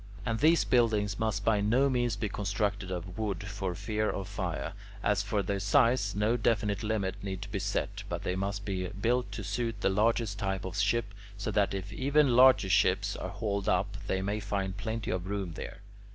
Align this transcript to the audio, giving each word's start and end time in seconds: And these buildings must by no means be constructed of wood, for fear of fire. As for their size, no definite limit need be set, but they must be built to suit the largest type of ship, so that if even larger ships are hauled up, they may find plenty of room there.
And 0.25 0.39
these 0.39 0.63
buildings 0.65 1.19
must 1.19 1.45
by 1.45 1.61
no 1.61 1.87
means 1.87 2.15
be 2.15 2.27
constructed 2.27 2.89
of 2.89 3.19
wood, 3.19 3.43
for 3.45 3.75
fear 3.75 4.09
of 4.09 4.27
fire. 4.27 4.73
As 5.03 5.21
for 5.21 5.43
their 5.43 5.59
size, 5.59 6.15
no 6.15 6.37
definite 6.37 6.81
limit 6.81 7.23
need 7.23 7.45
be 7.51 7.59
set, 7.59 8.01
but 8.09 8.23
they 8.23 8.35
must 8.35 8.65
be 8.65 8.87
built 8.87 9.31
to 9.33 9.43
suit 9.43 9.79
the 9.81 9.89
largest 9.89 10.39
type 10.39 10.65
of 10.65 10.77
ship, 10.79 11.13
so 11.37 11.51
that 11.51 11.75
if 11.75 11.93
even 11.93 12.35
larger 12.35 12.67
ships 12.69 13.15
are 13.15 13.29
hauled 13.29 13.69
up, 13.69 13.95
they 14.07 14.23
may 14.23 14.39
find 14.39 14.75
plenty 14.75 15.11
of 15.11 15.27
room 15.27 15.51
there. 15.53 15.81